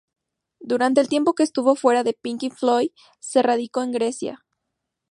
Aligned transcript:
Durante 0.61 0.99
el 0.99 1.09
tiempo 1.09 1.35
que 1.35 1.43
estuvo 1.43 1.75
fuera 1.75 2.03
de 2.03 2.17
Pink 2.19 2.45
Floyd 2.57 2.89
se 3.19 3.43
radicó 3.43 3.83
en 3.83 3.91
Grecia. 3.91 4.43